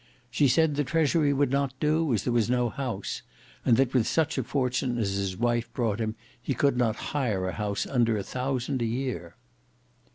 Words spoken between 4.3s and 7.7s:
a fortune as his wife brought him he could not hire a